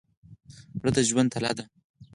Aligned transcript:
زړه 0.79 0.89
د 0.95 0.97
ژوند 1.09 1.29
تله 1.33 1.51
ده. 1.57 1.65